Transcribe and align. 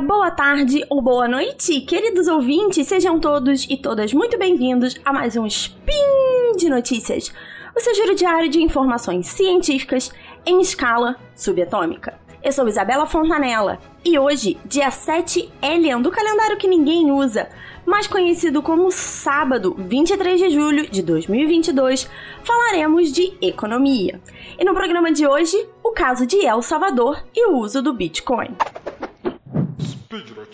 boa 0.00 0.30
tarde 0.30 0.84
ou 0.90 1.00
boa 1.00 1.26
noite, 1.26 1.80
queridos 1.80 2.28
ouvintes, 2.28 2.86
sejam 2.86 3.18
todos 3.18 3.66
e 3.68 3.78
todas 3.78 4.12
muito 4.12 4.36
bem-vindos 4.38 4.94
a 5.02 5.10
mais 5.10 5.36
um 5.36 5.46
Spin 5.46 6.56
de 6.58 6.68
Notícias, 6.68 7.32
o 7.74 7.80
seu 7.80 7.94
giro 7.94 8.14
diário 8.14 8.50
de 8.50 8.62
informações 8.62 9.26
científicas 9.28 10.12
em 10.44 10.60
escala 10.60 11.16
subatômica. 11.34 12.20
Eu 12.42 12.52
sou 12.52 12.68
Isabela 12.68 13.06
Fontanella 13.06 13.78
e 14.04 14.18
hoje, 14.18 14.58
dia 14.66 14.90
7 14.90 15.50
Elian 15.62 16.02
do 16.02 16.10
calendário 16.10 16.58
que 16.58 16.68
ninguém 16.68 17.10
usa, 17.10 17.48
mais 17.86 18.06
conhecido 18.06 18.60
como 18.60 18.90
sábado, 18.90 19.74
23 19.78 20.38
de 20.38 20.50
julho 20.50 20.90
de 20.90 21.00
2022, 21.00 22.08
falaremos 22.44 23.10
de 23.10 23.32
economia. 23.40 24.20
E 24.58 24.64
no 24.64 24.74
programa 24.74 25.10
de 25.10 25.26
hoje, 25.26 25.56
o 25.82 25.92
caso 25.92 26.26
de 26.26 26.44
El 26.44 26.60
Salvador 26.60 27.24
e 27.34 27.46
o 27.46 27.56
uso 27.56 27.80
do 27.80 27.94
Bitcoin. 27.94 28.54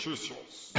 Notícias. 0.04 0.72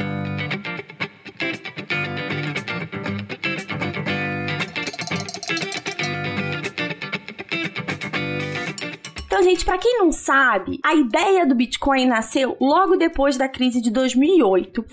Então, 9.26 9.42
gente, 9.44 9.64
para 9.64 9.78
quem 9.78 9.98
não 9.98 10.12
sabe, 10.12 10.80
a 10.84 10.94
ideia 10.94 11.46
do 11.46 11.56
Bitcoin 11.56 12.06
nasceu 12.06 12.58
logo 12.60 12.98
depois 12.98 13.38
da 13.38 13.48
crise 13.48 13.82
de 13.82 13.92
2008. 13.92 14.86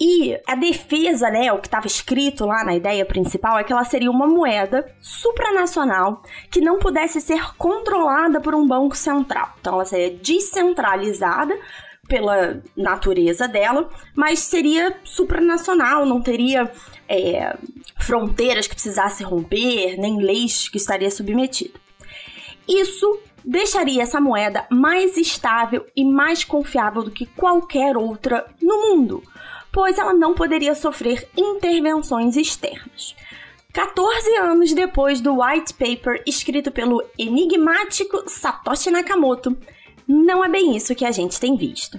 E 0.00 0.36
a 0.46 0.56
defesa, 0.56 1.30
né, 1.30 1.52
o 1.52 1.58
que 1.58 1.68
estava 1.68 1.86
escrito 1.86 2.46
lá 2.46 2.64
na 2.64 2.74
ideia 2.74 3.04
principal 3.04 3.58
é 3.58 3.64
que 3.64 3.72
ela 3.72 3.84
seria 3.84 4.10
uma 4.10 4.26
moeda 4.26 4.92
supranacional 5.00 6.22
que 6.50 6.60
não 6.60 6.78
pudesse 6.78 7.20
ser 7.20 7.56
controlada 7.56 8.40
por 8.40 8.54
um 8.54 8.66
banco 8.66 8.96
central. 8.96 9.54
Então 9.60 9.74
ela 9.74 9.84
seria 9.84 10.16
descentralizada 10.16 11.56
pela 12.08 12.60
natureza 12.76 13.46
dela, 13.46 13.88
mas 14.14 14.40
seria 14.40 14.96
supranacional, 15.04 16.06
não 16.06 16.20
teria 16.20 16.70
é, 17.08 17.56
fronteiras 17.98 18.66
que 18.66 18.74
precisasse 18.74 19.22
romper, 19.22 19.96
nem 19.98 20.20
leis 20.20 20.68
que 20.68 20.78
estaria 20.78 21.10
submetida. 21.10 21.78
Isso 22.66 23.20
deixaria 23.44 24.02
essa 24.02 24.20
moeda 24.20 24.66
mais 24.70 25.16
estável 25.16 25.86
e 25.94 26.04
mais 26.04 26.44
confiável 26.44 27.02
do 27.02 27.10
que 27.10 27.26
qualquer 27.26 27.96
outra 27.96 28.46
no 28.60 28.88
mundo, 28.88 29.22
pois 29.70 29.98
ela 29.98 30.12
não 30.12 30.34
poderia 30.34 30.74
sofrer 30.74 31.28
intervenções 31.36 32.36
externas. 32.36 33.14
14 33.72 34.36
anos 34.36 34.72
depois 34.72 35.20
do 35.20 35.40
white 35.40 35.72
paper 35.74 36.22
escrito 36.26 36.70
pelo 36.70 37.02
enigmático 37.18 38.24
Satoshi 38.26 38.90
Nakamoto, 38.90 39.56
não 40.08 40.42
é 40.42 40.48
bem 40.48 40.74
isso 40.74 40.94
que 40.94 41.04
a 41.04 41.12
gente 41.12 41.38
tem 41.38 41.54
visto. 41.56 41.98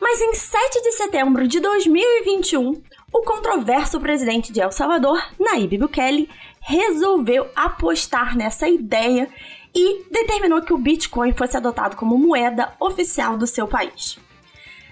Mas 0.00 0.20
em 0.20 0.34
7 0.34 0.82
de 0.82 0.92
setembro 0.92 1.46
de 1.46 1.60
2021, 1.60 2.80
o 3.12 3.22
controverso 3.22 4.00
presidente 4.00 4.52
de 4.52 4.60
El 4.60 4.72
Salvador, 4.72 5.22
Nayib 5.38 5.76
Bukele, 5.76 6.30
resolveu 6.60 7.48
apostar 7.54 8.36
nessa 8.36 8.68
ideia 8.68 9.28
e 9.74 10.04
determinou 10.10 10.62
que 10.62 10.72
o 10.72 10.78
Bitcoin 10.78 11.32
fosse 11.32 11.56
adotado 11.56 11.96
como 11.96 12.16
moeda 12.16 12.72
oficial 12.80 13.36
do 13.36 13.46
seu 13.46 13.66
país. 13.66 14.18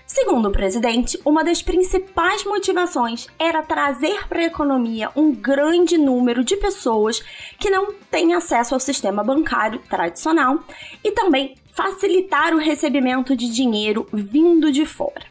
Segundo 0.06 0.48
o 0.48 0.53
presidente, 0.53 1.21
uma 1.25 1.43
das 1.43 1.61
principais 1.62 2.45
motivações 2.45 3.27
era 3.39 3.62
trazer 3.62 4.28
para 4.28 4.39
a 4.39 4.45
economia 4.45 5.11
um 5.17 5.34
grande 5.34 5.98
número 5.98 6.45
de 6.45 6.56
pessoas 6.56 7.21
que 7.59 7.69
não 7.69 7.93
têm 8.09 8.33
acesso 8.33 8.75
ao 8.75 8.81
sistema 8.81 9.25
bancário 9.25 9.81
tradicional 9.81 10.61
e 11.03 11.11
também 11.11 11.56
facilitar 11.76 12.54
o 12.54 12.59
recebimento 12.59 13.37
de 13.37 13.48
dinheiro 13.53 14.09
vindo 14.12 14.72
de 14.72 14.87
fora. 14.87 15.26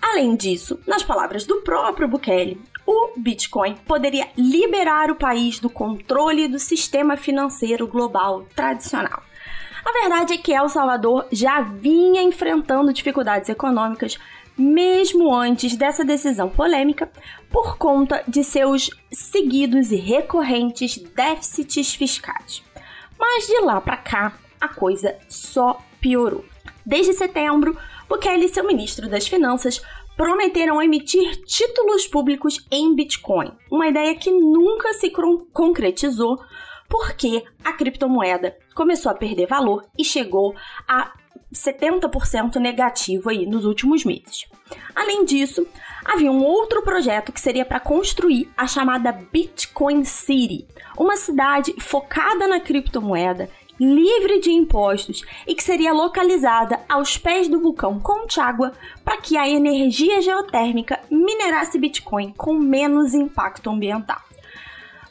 Além 0.00 0.36
disso, 0.36 0.78
nas 0.86 1.02
palavras 1.02 1.44
do 1.44 1.56
próprio 1.62 2.08
Bukele, 2.08 2.62
o 2.86 3.10
Bitcoin 3.16 3.74
poderia 3.86 4.28
liberar 4.36 5.10
o 5.10 5.16
país 5.16 5.58
do 5.58 5.68
controle 5.68 6.48
do 6.48 6.58
sistema 6.58 7.16
financeiro 7.16 7.86
global 7.86 8.46
tradicional. 8.54 9.22
A 9.84 9.92
verdade 9.92 10.34
é 10.34 10.38
que 10.38 10.52
El 10.52 10.68
Salvador 10.68 11.26
já 11.32 11.60
vinha 11.60 12.22
enfrentando 12.22 12.92
dificuldades 12.92 13.48
econômicas 13.48 14.18
mesmo 14.56 15.34
antes 15.34 15.74
dessa 15.74 16.04
decisão 16.04 16.48
polêmica, 16.48 17.10
por 17.48 17.78
conta 17.78 18.22
de 18.28 18.44
seus 18.44 18.90
seguidos 19.10 19.90
e 19.90 19.96
recorrentes 19.96 20.98
déficits 20.98 21.94
fiscais. 21.94 22.62
Mas 23.18 23.46
de 23.46 23.58
lá 23.60 23.80
para 23.80 23.96
cá, 23.96 24.32
a 24.60 24.68
coisa 24.68 25.16
só 25.28 25.80
piorou. 26.00 26.44
Desde 26.84 27.12
setembro, 27.12 27.76
Bukele 28.08 28.46
e 28.46 28.48
seu 28.48 28.66
ministro 28.66 29.08
das 29.08 29.26
Finanças 29.26 29.80
prometeram 30.16 30.82
emitir 30.82 31.42
títulos 31.44 32.06
públicos 32.06 32.66
em 32.70 32.94
Bitcoin, 32.94 33.52
uma 33.70 33.88
ideia 33.88 34.14
que 34.14 34.30
nunca 34.30 34.92
se 34.94 35.10
concretizou 35.52 36.38
porque 36.88 37.44
a 37.64 37.72
criptomoeda 37.72 38.56
começou 38.74 39.10
a 39.10 39.14
perder 39.14 39.46
valor 39.46 39.86
e 39.96 40.04
chegou 40.04 40.54
a 40.86 41.12
70% 41.54 42.56
negativo 42.56 43.30
aí 43.30 43.46
nos 43.46 43.64
últimos 43.64 44.04
meses. 44.04 44.46
Além 44.94 45.24
disso, 45.24 45.66
havia 46.04 46.30
um 46.30 46.44
outro 46.44 46.82
projeto 46.82 47.32
que 47.32 47.40
seria 47.40 47.64
para 47.64 47.80
construir 47.80 48.48
a 48.56 48.66
chamada 48.66 49.12
Bitcoin 49.12 50.04
City, 50.04 50.66
uma 50.98 51.16
cidade 51.16 51.74
focada 51.78 52.46
na 52.46 52.60
criptomoeda 52.60 53.48
livre 53.80 54.40
de 54.40 54.50
impostos 54.50 55.24
e 55.46 55.54
que 55.54 55.64
seria 55.64 55.92
localizada 55.92 56.78
aos 56.86 57.16
pés 57.16 57.48
do 57.48 57.60
vulcão 57.60 57.98
Conchagua 57.98 58.72
para 59.02 59.16
que 59.16 59.38
a 59.38 59.48
energia 59.48 60.20
geotérmica 60.20 61.00
minerasse 61.10 61.78
Bitcoin 61.78 62.34
com 62.36 62.52
menos 62.52 63.14
impacto 63.14 63.70
ambiental. 63.70 64.20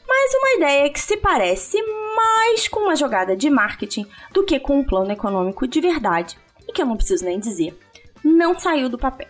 Mas 0.06 0.34
uma 0.34 0.56
ideia 0.56 0.90
que 0.90 1.00
se 1.00 1.16
parece 1.16 1.82
mais 2.14 2.68
com 2.68 2.80
uma 2.80 2.96
jogada 2.96 3.36
de 3.36 3.50
marketing 3.50 4.06
do 4.32 4.44
que 4.44 4.60
com 4.60 4.78
um 4.78 4.84
plano 4.84 5.10
econômico 5.10 5.66
de 5.66 5.80
verdade, 5.80 6.38
e 6.68 6.72
que 6.72 6.80
eu 6.80 6.86
não 6.86 6.96
preciso 6.96 7.24
nem 7.24 7.40
dizer, 7.40 7.76
não 8.22 8.58
saiu 8.58 8.88
do 8.88 8.98
papel. 8.98 9.28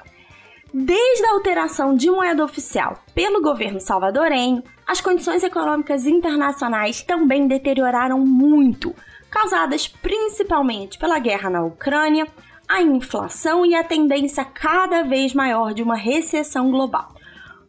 Desde 0.72 1.26
a 1.26 1.32
alteração 1.32 1.96
de 1.96 2.10
moeda 2.10 2.44
oficial 2.44 3.02
pelo 3.14 3.42
governo 3.42 3.80
salvadorenho, 3.80 4.62
as 4.86 5.00
condições 5.00 5.42
econômicas 5.42 6.06
internacionais 6.06 7.02
também 7.02 7.48
deterioraram 7.48 8.20
muito, 8.20 8.94
causadas 9.30 9.86
principalmente 9.86 10.98
pela 10.98 11.18
guerra 11.18 11.48
na 11.48 11.64
Ucrânia, 11.64 12.26
a 12.68 12.82
inflação 12.82 13.64
e 13.64 13.74
a 13.74 13.84
tendência 13.84 14.44
cada 14.44 15.02
vez 15.02 15.32
maior 15.32 15.72
de 15.72 15.82
uma 15.82 15.96
recessão 15.96 16.70
global. 16.70 17.14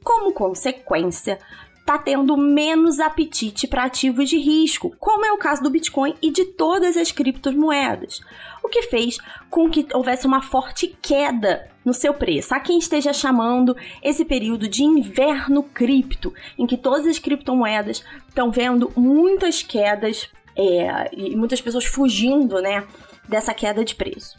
Como 0.03 0.33
consequência, 0.33 1.39
está 1.79 1.97
tendo 1.97 2.37
menos 2.37 2.99
apetite 2.99 3.67
para 3.67 3.83
ativos 3.83 4.29
de 4.29 4.37
risco, 4.37 4.95
como 4.99 5.25
é 5.25 5.31
o 5.31 5.37
caso 5.37 5.61
do 5.61 5.69
Bitcoin 5.69 6.15
e 6.21 6.31
de 6.31 6.45
todas 6.45 6.95
as 6.95 7.11
criptomoedas, 7.11 8.21
o 8.63 8.69
que 8.69 8.83
fez 8.83 9.17
com 9.49 9.69
que 9.69 9.85
houvesse 9.93 10.25
uma 10.25 10.41
forte 10.41 10.95
queda 11.01 11.69
no 11.83 11.93
seu 11.93 12.13
preço. 12.13 12.53
Há 12.53 12.59
quem 12.59 12.77
esteja 12.77 13.11
chamando 13.11 13.75
esse 14.01 14.23
período 14.23 14.67
de 14.67 14.83
inverno 14.83 15.63
cripto, 15.63 16.33
em 16.57 16.65
que 16.65 16.77
todas 16.77 17.07
as 17.07 17.19
criptomoedas 17.19 18.03
estão 18.29 18.51
vendo 18.51 18.91
muitas 18.95 19.63
quedas 19.63 20.29
é, 20.55 21.09
e 21.13 21.35
muitas 21.35 21.61
pessoas 21.61 21.85
fugindo 21.85 22.61
né, 22.61 22.85
dessa 23.27 23.53
queda 23.53 23.83
de 23.83 23.95
preço. 23.95 24.37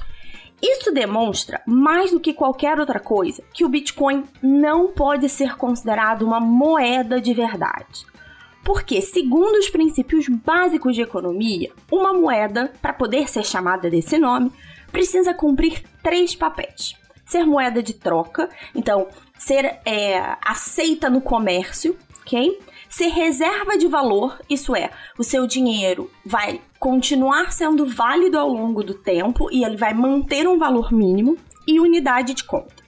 Isso 0.62 0.92
demonstra, 0.92 1.60
mais 1.66 2.12
do 2.12 2.20
que 2.20 2.32
qualquer 2.32 2.78
outra 2.78 3.00
coisa, 3.00 3.42
que 3.52 3.64
o 3.64 3.68
Bitcoin 3.68 4.22
não 4.40 4.92
pode 4.92 5.28
ser 5.28 5.56
considerado 5.56 6.22
uma 6.22 6.38
moeda 6.38 7.20
de 7.20 7.34
verdade. 7.34 8.06
Porque, 8.64 9.00
segundo 9.00 9.56
os 9.56 9.68
princípios 9.68 10.28
básicos 10.28 10.94
de 10.94 11.02
economia, 11.02 11.72
uma 11.90 12.12
moeda, 12.12 12.72
para 12.80 12.92
poder 12.92 13.28
ser 13.28 13.44
chamada 13.44 13.90
desse 13.90 14.16
nome, 14.18 14.52
precisa 14.92 15.34
cumprir 15.34 15.82
três 16.00 16.36
papéis: 16.36 16.94
ser 17.24 17.44
moeda 17.44 17.82
de 17.82 17.94
troca, 17.94 18.48
então 18.72 19.08
ser 19.36 19.80
é, 19.84 20.36
aceita 20.40 21.10
no 21.10 21.20
comércio, 21.20 21.96
ok? 22.22 22.58
ser 22.92 23.08
reserva 23.08 23.78
de 23.78 23.88
valor, 23.88 24.38
isso 24.50 24.76
é, 24.76 24.90
o 25.18 25.24
seu 25.24 25.46
dinheiro 25.46 26.10
vai 26.26 26.60
continuar 26.78 27.50
sendo 27.50 27.86
válido 27.86 28.38
ao 28.38 28.48
longo 28.48 28.84
do 28.84 28.92
tempo 28.92 29.48
e 29.50 29.64
ele 29.64 29.78
vai 29.78 29.94
manter 29.94 30.46
um 30.46 30.58
valor 30.58 30.92
mínimo, 30.92 31.38
e 31.66 31.80
unidade 31.80 32.34
de 32.34 32.44
conta. 32.44 32.82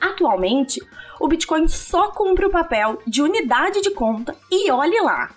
Atualmente, 0.00 0.80
o 1.20 1.28
Bitcoin 1.28 1.68
só 1.68 2.10
cumpre 2.10 2.44
o 2.44 2.50
papel 2.50 3.00
de 3.06 3.22
unidade 3.22 3.80
de 3.80 3.90
conta 3.92 4.36
e 4.50 4.70
olhe 4.70 5.00
lá. 5.00 5.30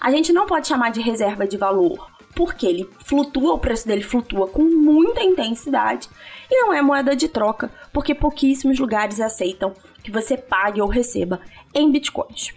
A 0.00 0.10
gente 0.10 0.32
não 0.32 0.46
pode 0.46 0.68
chamar 0.68 0.90
de 0.90 1.00
reserva 1.00 1.46
de 1.46 1.56
valor, 1.56 2.10
porque 2.34 2.66
ele 2.66 2.88
flutua, 3.04 3.54
o 3.54 3.58
preço 3.58 3.88
dele 3.88 4.02
flutua 4.02 4.46
com 4.46 4.62
muita 4.62 5.22
intensidade 5.22 6.08
e 6.50 6.60
não 6.60 6.72
é 6.72 6.82
moeda 6.82 7.16
de 7.16 7.28
troca, 7.28 7.72
porque 7.92 8.14
pouquíssimos 8.14 8.78
lugares 8.78 9.18
aceitam 9.18 9.72
que 10.04 10.10
você 10.10 10.36
pague 10.36 10.80
ou 10.80 10.88
receba 10.88 11.40
em 11.74 11.90
bitcoins. 11.90 12.54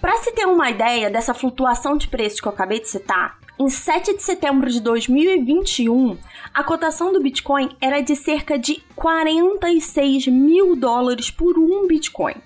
Para 0.00 0.16
se 0.18 0.30
ter 0.30 0.46
uma 0.46 0.70
ideia 0.70 1.10
dessa 1.10 1.34
flutuação 1.34 1.96
de 1.96 2.06
preços 2.06 2.40
que 2.40 2.46
eu 2.46 2.52
acabei 2.52 2.80
de 2.80 2.88
citar, 2.88 3.36
em 3.58 3.68
7 3.68 4.14
de 4.14 4.22
setembro 4.22 4.70
de 4.70 4.80
2021, 4.80 6.16
a 6.54 6.62
cotação 6.62 7.12
do 7.12 7.20
Bitcoin 7.20 7.70
era 7.80 8.00
de 8.00 8.14
cerca 8.14 8.56
de 8.56 8.80
46 8.94 10.28
mil 10.28 10.76
dólares 10.76 11.32
por 11.32 11.58
um 11.58 11.88
Bitcoin. 11.88 12.36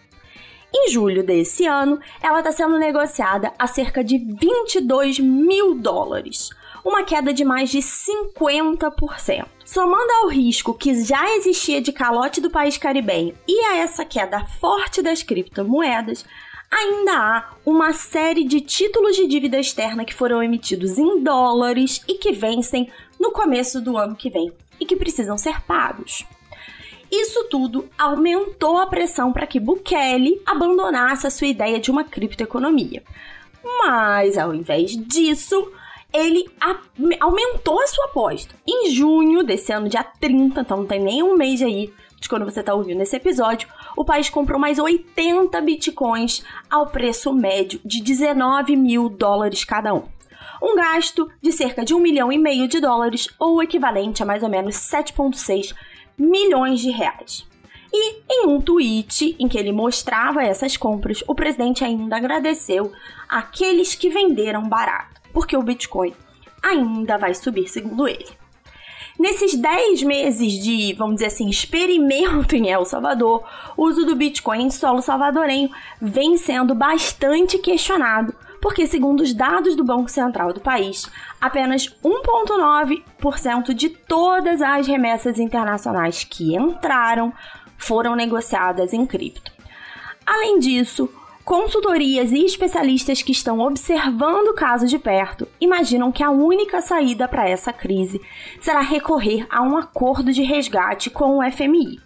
Em 0.75 0.90
julho 0.90 1.22
desse 1.22 1.66
ano, 1.66 2.00
ela 2.22 2.38
está 2.38 2.50
sendo 2.50 2.78
negociada 2.78 3.52
a 3.58 3.66
cerca 3.66 4.02
de 4.02 4.16
22 4.16 5.19
mil 5.19 5.75
dólares, 5.75 6.48
uma 6.82 7.02
queda 7.02 7.34
de 7.34 7.44
mais 7.44 7.69
de 7.69 7.81
50%. 7.81 9.46
Somando 9.62 10.12
ao 10.22 10.28
risco 10.28 10.72
que 10.72 11.05
já 11.05 11.37
existia 11.37 11.82
de 11.82 11.93
calote 11.93 12.40
do 12.40 12.48
país 12.48 12.78
caribenho 12.78 13.34
e 13.46 13.62
a 13.66 13.76
essa 13.76 14.06
queda 14.06 14.46
forte 14.58 15.02
das 15.02 15.22
criptomoedas, 15.22 16.25
ainda 16.72 17.12
há 17.12 17.50
uma 17.66 17.92
série 17.92 18.44
de 18.44 18.60
títulos 18.62 19.14
de 19.14 19.26
dívida 19.26 19.60
externa 19.60 20.04
que 20.04 20.14
foram 20.14 20.42
emitidos 20.42 20.98
em 20.98 21.22
dólares 21.22 22.02
e 22.08 22.14
que 22.14 22.32
vencem 22.32 22.90
no 23.20 23.30
começo 23.30 23.80
do 23.80 23.98
ano 23.98 24.16
que 24.16 24.30
vem 24.30 24.50
e 24.80 24.86
que 24.86 24.96
precisam 24.96 25.36
ser 25.36 25.60
pagos. 25.62 26.24
Isso 27.10 27.44
tudo 27.50 27.86
aumentou 27.98 28.78
a 28.78 28.86
pressão 28.86 29.34
para 29.34 29.46
que 29.46 29.60
Bukele 29.60 30.40
abandonasse 30.46 31.26
a 31.26 31.30
sua 31.30 31.46
ideia 31.46 31.78
de 31.78 31.90
uma 31.90 32.04
criptoeconomia. 32.04 33.02
Mas, 33.62 34.38
ao 34.38 34.54
invés 34.54 34.96
disso, 34.96 35.70
ele 36.10 36.46
aumentou 37.20 37.80
a 37.80 37.86
sua 37.86 38.06
aposta. 38.06 38.54
Em 38.66 38.90
junho 38.90 39.42
desse 39.42 39.72
ano, 39.72 39.90
dia 39.90 40.02
30, 40.02 40.62
então 40.62 40.78
não 40.78 40.86
tem 40.86 41.00
nem 41.00 41.22
um 41.22 41.36
mês 41.36 41.60
aí 41.60 41.92
de 42.22 42.28
quando 42.28 42.44
você 42.44 42.60
está 42.60 42.72
ouvindo 42.72 43.02
esse 43.02 43.16
episódio, 43.16 43.69
o 43.96 44.04
país 44.04 44.30
comprou 44.30 44.58
mais 44.58 44.78
80 44.78 45.60
bitcoins 45.60 46.44
ao 46.70 46.86
preço 46.86 47.32
médio 47.34 47.80
de 47.84 48.00
19 48.00 48.76
mil 48.76 49.08
dólares 49.08 49.64
cada 49.64 49.92
um. 49.92 50.04
Um 50.62 50.76
gasto 50.76 51.28
de 51.42 51.50
cerca 51.50 51.84
de 51.84 51.92
um 51.92 51.98
milhão 51.98 52.32
e 52.32 52.38
meio 52.38 52.69
de 52.69 52.80
dólares, 52.80 53.28
ou 53.38 53.60
equivalente 53.60 54.22
a 54.22 54.26
mais 54.26 54.44
ou 54.44 54.48
menos 54.48 54.76
7,6 54.76 55.74
milhões 56.16 56.80
de 56.80 56.90
reais. 56.90 57.44
E 57.92 58.22
em 58.30 58.46
um 58.46 58.60
tweet 58.60 59.36
em 59.38 59.48
que 59.48 59.58
ele 59.58 59.72
mostrava 59.72 60.44
essas 60.44 60.76
compras, 60.76 61.22
o 61.26 61.34
presidente 61.34 61.84
ainda 61.84 62.16
agradeceu 62.16 62.92
aqueles 63.28 63.96
que 63.96 64.08
venderam 64.08 64.69
barato, 64.69 65.20
porque 65.32 65.56
o 65.56 65.62
Bitcoin 65.62 66.14
ainda 66.62 67.19
vai 67.19 67.34
subir, 67.34 67.69
segundo 67.69 68.06
ele. 68.06 68.42
Nesses 69.19 69.55
10 69.55 70.03
meses 70.03 70.53
de, 70.55 70.94
vamos 70.94 71.17
dizer 71.17 71.26
assim, 71.26 71.49
experimento 71.49 72.55
em 72.56 72.70
El 72.70 72.85
Salvador, 72.85 73.44
o 73.76 73.85
uso 73.85 74.05
do 74.05 74.17
Bitcoin 74.17 74.64
em 74.64 74.70
solo 74.70 75.03
salvadorenho 75.03 75.70
vem 76.00 76.37
sendo 76.37 76.75
bastante 76.75 77.59
questionado, 77.59 78.35
porque, 78.61 78.87
segundo 78.87 79.20
os 79.20 79.35
dados 79.35 79.76
do 79.76 79.85
Banco 79.85 80.09
Central 80.09 80.53
do 80.53 80.61
país, 80.61 81.11
apenas 81.41 81.88
1,9% 82.03 83.75
de 83.75 83.88
todas 83.88 84.62
as 84.62 84.87
remessas 84.87 85.38
internacionais 85.38 86.25
que 86.25 86.55
entraram 86.55 87.32
foram 87.76 88.15
negociadas 88.15 88.93
em 88.93 89.05
cripto. 89.05 89.53
Além 90.25 90.61
disso, 90.61 91.08
consultorias 91.44 92.33
e 92.33 92.44
especialistas 92.44 93.23
que 93.23 93.33
estão 93.33 93.61
observando 93.61 94.49
o 94.49 94.55
caso 94.55 94.87
de 94.87 94.99
perto 94.99 95.47
imaginam 95.61 96.12
que 96.12 96.23
a 96.23 96.31
única 96.31 96.81
saída 96.81 97.27
para 97.27 97.49
essa 97.49 97.73
crise 97.73 98.21
será 98.61 98.81
recorrer 98.81 99.47
a 99.50 99.62
um 99.62 99.77
acordo 99.77 100.33
de 100.33 100.43
resgate 100.43 101.11
com 101.11 101.39
o 101.39 101.53
FMI. 101.53 102.00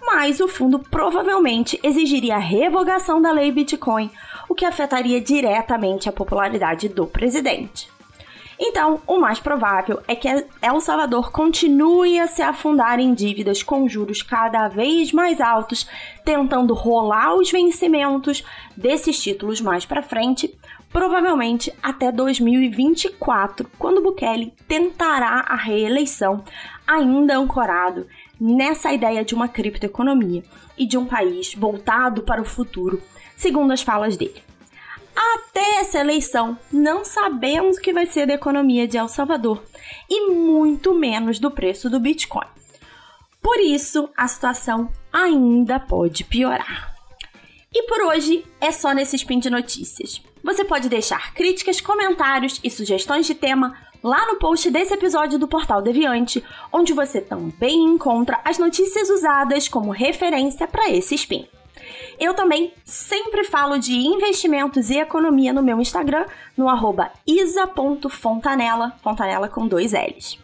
Mas 0.00 0.40
o 0.40 0.48
fundo 0.48 0.78
provavelmente 0.78 1.78
exigiria 1.82 2.36
a 2.36 2.40
revogação 2.40 3.20
da 3.20 3.32
lei 3.32 3.50
Bitcoin, 3.50 4.10
o 4.48 4.54
que 4.54 4.64
afetaria 4.64 5.20
diretamente 5.20 6.08
a 6.08 6.12
popularidade 6.12 6.88
do 6.88 7.06
presidente. 7.06 7.97
Então, 8.60 9.00
o 9.06 9.18
mais 9.20 9.38
provável 9.38 10.02
é 10.08 10.16
que 10.16 10.28
El 10.60 10.80
Salvador 10.80 11.30
continue 11.30 12.18
a 12.18 12.26
se 12.26 12.42
afundar 12.42 12.98
em 12.98 13.14
dívidas 13.14 13.62
com 13.62 13.88
juros 13.88 14.20
cada 14.20 14.66
vez 14.66 15.12
mais 15.12 15.40
altos, 15.40 15.88
tentando 16.24 16.74
rolar 16.74 17.34
os 17.36 17.52
vencimentos 17.52 18.42
desses 18.76 19.22
títulos 19.22 19.60
mais 19.60 19.86
para 19.86 20.02
frente, 20.02 20.52
provavelmente 20.92 21.72
até 21.80 22.10
2024, 22.10 23.70
quando 23.78 24.02
Bukele 24.02 24.52
tentará 24.66 25.44
a 25.46 25.54
reeleição, 25.54 26.42
ainda 26.84 27.36
ancorado 27.36 28.08
nessa 28.40 28.92
ideia 28.92 29.24
de 29.24 29.36
uma 29.36 29.46
criptoeconomia 29.46 30.42
e 30.76 30.84
de 30.84 30.98
um 30.98 31.06
país 31.06 31.54
voltado 31.54 32.22
para 32.22 32.42
o 32.42 32.44
futuro, 32.44 33.00
segundo 33.36 33.72
as 33.72 33.82
falas 33.82 34.16
dele. 34.16 34.47
Até 35.34 35.80
essa 35.80 35.98
eleição, 35.98 36.58
não 36.72 37.04
sabemos 37.04 37.76
o 37.76 37.80
que 37.80 37.92
vai 37.92 38.06
ser 38.06 38.26
da 38.26 38.34
economia 38.34 38.88
de 38.88 38.96
El 38.96 39.08
Salvador 39.08 39.62
e 40.08 40.30
muito 40.30 40.94
menos 40.94 41.38
do 41.38 41.50
preço 41.50 41.90
do 41.90 42.00
Bitcoin. 42.00 42.46
Por 43.42 43.60
isso, 43.60 44.08
a 44.16 44.26
situação 44.26 44.90
ainda 45.12 45.78
pode 45.78 46.24
piorar. 46.24 46.94
E 47.74 47.82
por 47.82 48.00
hoje 48.06 48.44
é 48.60 48.72
só 48.72 48.92
nesse 48.92 49.16
spin 49.16 49.38
de 49.38 49.50
notícias. 49.50 50.22
Você 50.42 50.64
pode 50.64 50.88
deixar 50.88 51.34
críticas, 51.34 51.80
comentários 51.80 52.58
e 52.64 52.70
sugestões 52.70 53.26
de 53.26 53.34
tema 53.34 53.76
lá 54.02 54.26
no 54.26 54.36
post 54.38 54.70
desse 54.70 54.94
episódio 54.94 55.38
do 55.38 55.48
Portal 55.48 55.82
Deviante, 55.82 56.42
onde 56.72 56.94
você 56.94 57.20
também 57.20 57.84
encontra 57.84 58.40
as 58.44 58.58
notícias 58.58 59.10
usadas 59.10 59.68
como 59.68 59.90
referência 59.90 60.66
para 60.66 60.88
esse 60.90 61.14
spin. 61.16 61.46
Eu 62.18 62.34
também 62.34 62.72
sempre 62.84 63.44
falo 63.44 63.78
de 63.78 63.94
investimentos 63.94 64.90
e 64.90 64.98
economia 64.98 65.52
no 65.52 65.62
meu 65.62 65.80
Instagram, 65.80 66.26
no 66.56 66.68
arroba 66.68 67.12
isa.fontanella, 67.26 68.96
fontanella 69.02 69.48
com 69.48 69.68
dois 69.68 69.92
L's. 69.92 70.38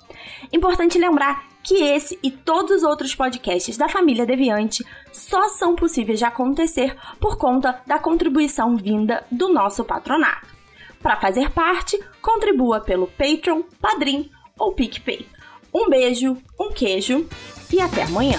Importante 0.53 0.99
lembrar 0.99 1.49
que 1.65 1.83
esse 1.83 2.19
e 2.23 2.31
todos 2.31 2.77
os 2.77 2.83
outros 2.83 3.15
podcasts 3.15 3.77
da 3.77 3.89
família 3.89 4.27
Deviante 4.27 4.85
só 5.13 5.49
são 5.49 5.75
possíveis 5.75 6.19
de 6.19 6.25
acontecer 6.25 6.95
por 7.19 7.37
conta 7.37 7.81
da 7.87 7.99
contribuição 7.99 8.77
vinda 8.77 9.25
do 9.33 9.49
nosso 9.49 9.83
patronato. 9.83 10.55
Para 11.03 11.17
fazer 11.17 11.51
parte, 11.51 11.99
contribua 12.23 12.81
pelo 12.81 13.07
Patreon, 13.09 13.63
Padrim 13.81 14.31
ou 14.59 14.73
PicPay. 14.73 15.27
Um 15.75 15.89
beijo, 15.89 16.37
um 16.61 16.71
queijo 16.71 17.27
e 17.73 17.81
até 17.81 18.05
amanhã! 18.05 18.39